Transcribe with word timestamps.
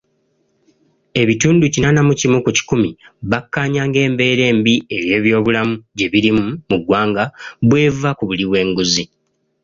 Ebitundu 1.21 1.65
kinaana 1.73 2.01
mu 2.07 2.13
kimu 2.19 2.37
ku 2.45 2.49
kikumi 2.57 2.89
bakkaanya 3.31 3.81
ng'embeera 3.89 4.43
embi 4.51 4.73
ebyobulamu 5.15 5.75
gye 5.97 6.07
birimu 6.13 6.45
muggwanga, 6.69 7.23
bw'eva 7.67 8.09
kubuli 8.17 8.43
bw'enguzi. 8.49 9.03